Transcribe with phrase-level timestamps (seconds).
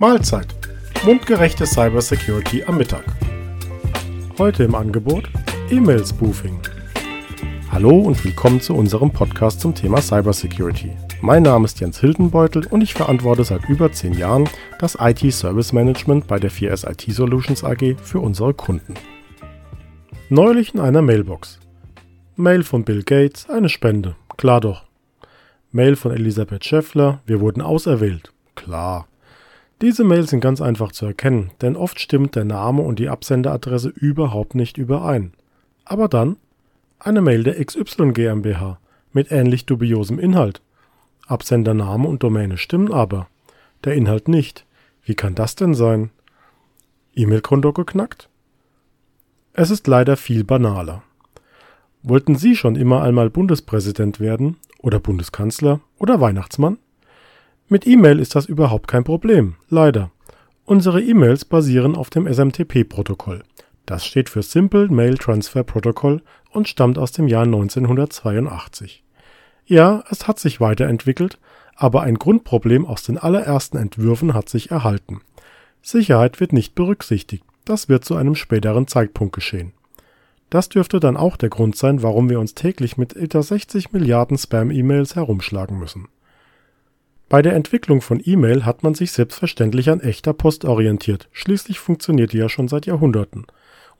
[0.00, 0.54] Mahlzeit.
[1.04, 3.02] Mundgerechte Cybersecurity am Mittag.
[4.38, 5.28] Heute im Angebot
[5.70, 6.60] E-Mail Spoofing.
[7.72, 10.92] Hallo und willkommen zu unserem Podcast zum Thema Cybersecurity.
[11.20, 14.48] Mein Name ist Jens Hildenbeutel und ich verantworte seit über 10 Jahren
[14.78, 18.94] das IT Service Management bei der 4S IT Solutions AG für unsere Kunden.
[20.28, 21.58] Neulich in einer Mailbox.
[22.36, 24.14] Mail von Bill Gates, eine Spende.
[24.36, 24.84] Klar doch.
[25.72, 28.32] Mail von Elisabeth Scheffler, wir wurden auserwählt.
[28.54, 29.08] Klar.
[29.80, 33.90] Diese Mails sind ganz einfach zu erkennen, denn oft stimmt der Name und die Absenderadresse
[33.90, 35.32] überhaupt nicht überein.
[35.84, 36.36] Aber dann
[36.98, 38.80] eine Mail der XY GmbH
[39.12, 40.62] mit ähnlich dubiosem Inhalt.
[41.28, 43.28] Absendername und Domäne stimmen aber,
[43.84, 44.66] der Inhalt nicht.
[45.04, 46.10] Wie kann das denn sein?
[47.14, 48.28] E-Mail-Konto geknackt?
[49.52, 51.02] Es ist leider viel banaler.
[52.02, 56.78] Wollten Sie schon immer einmal Bundespräsident werden oder Bundeskanzler oder Weihnachtsmann?
[57.70, 60.10] Mit E-Mail ist das überhaupt kein Problem, leider.
[60.64, 63.42] Unsere E-Mails basieren auf dem SMTP-Protokoll.
[63.84, 69.04] Das steht für Simple Mail Transfer Protocol und stammt aus dem Jahr 1982.
[69.66, 71.38] Ja, es hat sich weiterentwickelt,
[71.76, 75.20] aber ein Grundproblem aus den allerersten Entwürfen hat sich erhalten.
[75.82, 79.74] Sicherheit wird nicht berücksichtigt, das wird zu einem späteren Zeitpunkt geschehen.
[80.48, 84.38] Das dürfte dann auch der Grund sein, warum wir uns täglich mit etwa 60 Milliarden
[84.38, 86.08] Spam-E-Mails herumschlagen müssen.
[87.28, 92.32] Bei der Entwicklung von E-Mail hat man sich selbstverständlich an echter Post orientiert, schließlich funktioniert
[92.32, 93.46] die ja schon seit Jahrhunderten.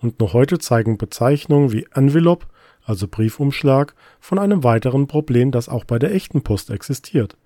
[0.00, 2.46] Und noch heute zeigen Bezeichnungen wie Envelope,
[2.84, 7.36] also Briefumschlag, von einem weiteren Problem, das auch bei der echten Post existiert.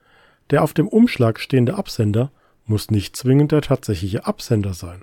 [0.50, 2.30] Der auf dem Umschlag stehende Absender
[2.64, 5.02] muss nicht zwingend der tatsächliche Absender sein.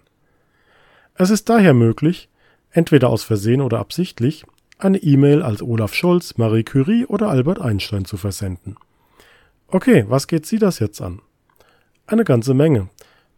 [1.15, 2.29] Es ist daher möglich,
[2.71, 4.45] entweder aus Versehen oder absichtlich,
[4.77, 8.77] eine E-Mail als Olaf Scholz, Marie Curie oder Albert Einstein zu versenden.
[9.71, 11.21] Okay, was geht Sie das jetzt an?
[12.07, 12.89] Eine ganze Menge.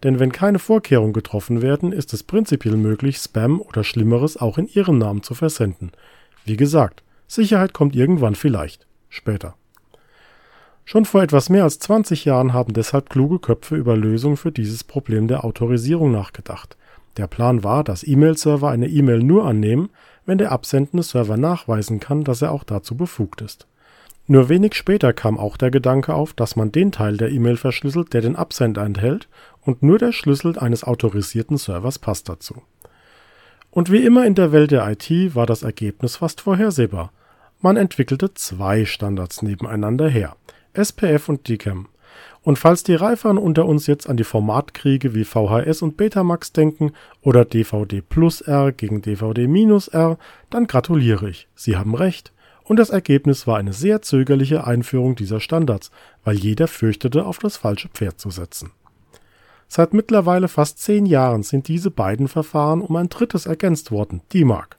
[0.02, 4.68] Denn wenn keine Vorkehrungen getroffen werden, ist es prinzipiell möglich, Spam oder Schlimmeres auch in
[4.68, 5.92] Ihrem Namen zu versenden.
[6.46, 8.88] Wie gesagt, Sicherheit kommt irgendwann vielleicht.
[9.10, 9.56] Später.
[10.86, 14.86] Schon vor etwas mehr als 20 Jahren haben deshalb kluge Köpfe über Lösungen für dieses
[14.86, 16.78] Problem der Autorisierung nachgedacht.
[17.18, 19.90] Der Plan war, dass E-Mail-Server eine E-Mail nur annehmen,
[20.26, 23.68] wenn der absendende Server nachweisen kann, dass er auch dazu befugt ist.
[24.32, 28.14] Nur wenig später kam auch der Gedanke auf, dass man den Teil der E-Mail verschlüsselt,
[28.14, 29.28] der den Absender enthält,
[29.60, 32.62] und nur der Schlüssel eines autorisierten Servers passt dazu.
[33.72, 37.12] Und wie immer in der Welt der IT war das Ergebnis fast vorhersehbar.
[37.60, 40.38] Man entwickelte zwei Standards nebeneinander her,
[40.72, 41.90] SPF und DKIM.
[42.42, 46.94] Und falls die Reiferen unter uns jetzt an die Formatkriege wie VHS und Betamax denken
[47.22, 50.18] oder DVD plus R gegen DVD minus R,
[50.50, 51.50] dann gratuliere ich.
[51.54, 52.32] Sie haben recht
[52.72, 55.92] und das Ergebnis war eine sehr zögerliche Einführung dieser Standards,
[56.24, 58.72] weil jeder fürchtete, auf das falsche Pferd zu setzen.
[59.68, 64.78] Seit mittlerweile fast zehn Jahren sind diese beiden Verfahren um ein drittes ergänzt worden, DMARC.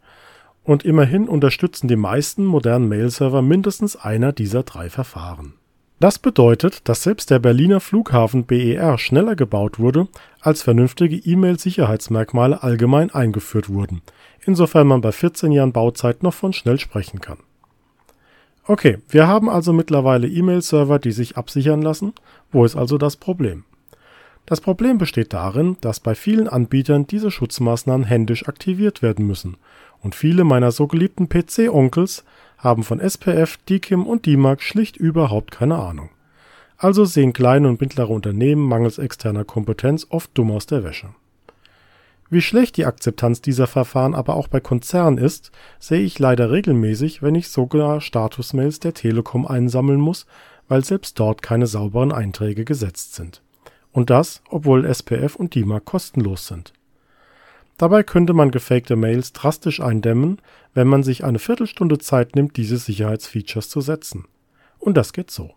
[0.65, 5.53] Und immerhin unterstützen die meisten modernen Mail-Server mindestens einer dieser drei Verfahren.
[6.01, 10.09] Das bedeutet, dass selbst der Berliner Flughafen BER schneller gebaut wurde,
[10.41, 14.01] als vernünftige E-Mail-Sicherheitsmerkmale allgemein eingeführt wurden,
[14.47, 17.37] insofern man bei 14 Jahren Bauzeit noch von schnell sprechen kann.
[18.65, 22.13] Okay, wir haben also mittlerweile E-Mail-Server, die sich absichern lassen.
[22.53, 23.65] Wo ist also das Problem?
[24.47, 29.57] Das Problem besteht darin, dass bei vielen Anbietern diese Schutzmaßnahmen händisch aktiviert werden müssen.
[30.01, 32.25] Und viele meiner so geliebten PC-Onkels
[32.59, 36.11] haben von SPF, DKIM und DMARC schlicht überhaupt keine Ahnung.
[36.77, 41.09] Also sehen kleine und mittlere Unternehmen mangels externer Kompetenz oft dumm aus der Wäsche.
[42.33, 47.21] Wie schlecht die Akzeptanz dieser Verfahren aber auch bei Konzernen ist, sehe ich leider regelmäßig,
[47.21, 50.25] wenn ich sogar Statusmails der Telekom einsammeln muss,
[50.67, 53.43] weil selbst dort keine sauberen Einträge gesetzt sind.
[53.93, 56.73] Und das, obwohl SPF und DIMARC kostenlos sind.
[57.77, 60.41] Dabei könnte man gefakte Mails drastisch eindämmen,
[60.73, 64.25] wenn man sich eine Viertelstunde Zeit nimmt, diese Sicherheitsfeatures zu setzen.
[64.79, 65.51] Und das geht so.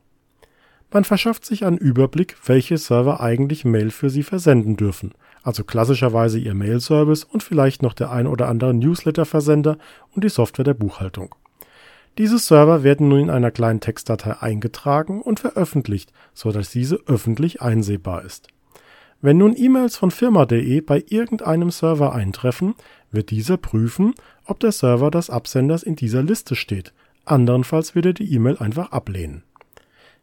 [0.91, 5.13] Man verschafft sich einen Überblick, welche Server eigentlich Mail für Sie versenden dürfen
[5.45, 9.77] also klassischerweise Ihr Mail-Service und vielleicht noch der ein oder andere Newsletter-Versender
[10.13, 11.35] und die Software der Buchhaltung.
[12.17, 17.61] Diese Server werden nun in einer kleinen Textdatei eingetragen und veröffentlicht, so dass diese öffentlich
[17.61, 18.47] einsehbar ist.
[19.21, 22.73] Wenn nun E-Mails von firma.de bei irgendeinem Server eintreffen,
[23.11, 24.15] wird dieser prüfen,
[24.45, 26.91] ob der Server des Absenders in dieser Liste steht.
[27.23, 29.43] Andernfalls wird er die E-Mail einfach ablehnen.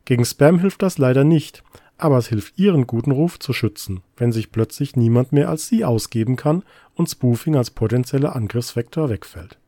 [0.04, 1.62] Gegen Spam hilft das leider nicht,
[1.96, 5.84] aber es hilft Ihren guten Ruf zu schützen, wenn sich plötzlich niemand mehr als Sie
[5.84, 6.64] ausgeben kann
[6.94, 9.58] und Spoofing als potenzieller Angriffsvektor wegfällt.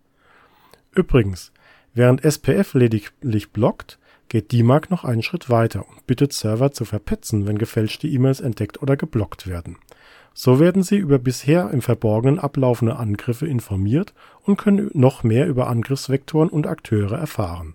[0.92, 1.52] Übrigens,
[1.94, 3.98] während SPF lediglich blockt,
[4.28, 8.82] geht DMARC noch einen Schritt weiter und bittet Server zu verpetzen, wenn gefälschte E-Mails entdeckt
[8.82, 9.76] oder geblockt werden.
[10.32, 15.68] So werden sie über bisher im Verborgenen ablaufende Angriffe informiert und können noch mehr über
[15.68, 17.74] Angriffsvektoren und Akteure erfahren.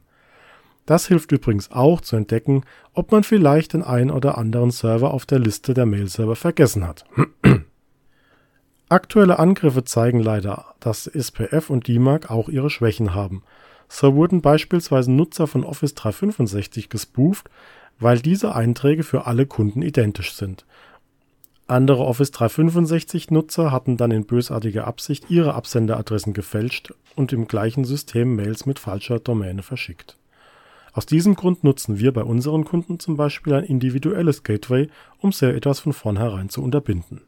[0.90, 2.64] Das hilft übrigens auch zu entdecken,
[2.96, 7.06] ob man vielleicht den einen oder anderen Server auf der Liste der Mail-Server vergessen hat.
[8.90, 13.44] Aktuelle Angriffe zeigen leider, dass SPF und DMARC auch ihre Schwächen haben.
[13.88, 17.52] So wurden beispielsweise Nutzer von Office 365 gespooft,
[18.00, 20.66] weil diese Einträge für alle Kunden identisch sind
[21.70, 28.36] andere Office 365-Nutzer hatten dann in bösartiger Absicht ihre Absenderadressen gefälscht und im gleichen System
[28.36, 30.18] Mails mit falscher Domäne verschickt.
[31.00, 35.46] Aus diesem Grund nutzen wir bei unseren Kunden zum Beispiel ein individuelles Gateway, um so
[35.46, 37.22] etwas von vornherein zu unterbinden.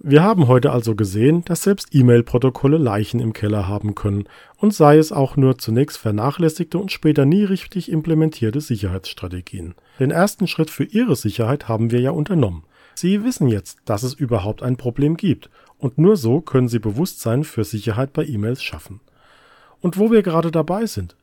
[0.00, 4.24] Wir haben heute also gesehen, dass selbst E-Mail-Protokolle Leichen im Keller haben können
[4.58, 9.74] und sei es auch nur zunächst vernachlässigte und später nie richtig implementierte Sicherheitsstrategien.
[9.98, 12.64] Den ersten Schritt für Ihre Sicherheit haben wir ja unternommen.
[12.96, 15.48] Sie wissen jetzt, dass es überhaupt ein Problem gibt
[15.78, 19.00] und nur so können Sie Bewusstsein für Sicherheit bei E-Mails schaffen.
[19.80, 21.16] Und wo wir gerade dabei sind,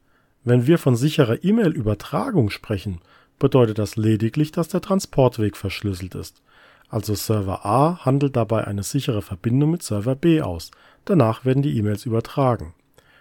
[0.44, 3.00] wenn wir von sicherer E-Mail-Übertragung sprechen,
[3.40, 6.42] bedeutet das lediglich, dass der Transportweg verschlüsselt ist.
[6.90, 10.72] Also Server A handelt dabei eine sichere Verbindung mit Server B aus.
[11.06, 12.74] Danach werden die E-Mails übertragen.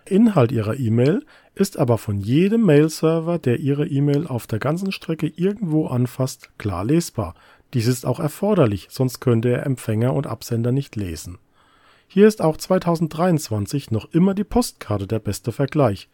[0.05, 1.25] Inhalt Ihrer E-Mail
[1.55, 6.85] ist aber von jedem Mail-Server, der Ihre E-Mail auf der ganzen Strecke irgendwo anfasst, klar
[6.85, 7.35] lesbar.
[7.73, 11.39] Dies ist auch erforderlich, sonst könnte er Empfänger und Absender nicht lesen.
[12.09, 16.11] Hier ist auch 2023 noch immer die Postkarte der beste Vergleich.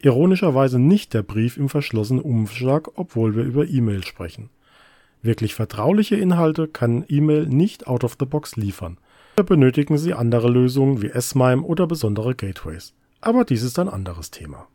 [0.00, 4.50] Ironischerweise nicht der Brief im verschlossenen Umschlag, obwohl wir über E-Mail sprechen.
[5.22, 8.98] Wirklich vertrauliche Inhalte kann E-Mail nicht out of the box liefern.
[9.36, 12.94] Da benötigen Sie andere Lösungen wie S-MIME oder besondere Gateways.
[13.20, 14.68] Aber dies ist ein anderes Thema.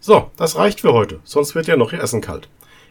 [0.00, 2.48] So, das reicht für heute, sonst wird ja noch Ihr Essen kalt.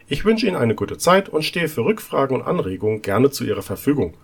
[0.08, 3.62] Ich wünsche Ihnen eine gute Zeit und stehe für Rückfragen und Anregungen gerne zu Ihrer
[3.62, 4.14] Verfügung.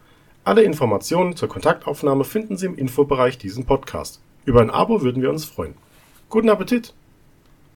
[0.43, 4.21] Alle Informationen zur Kontaktaufnahme finden Sie im Infobereich diesen Podcast.
[4.45, 5.75] Über ein Abo würden wir uns freuen.
[6.31, 6.95] Guten Appetit!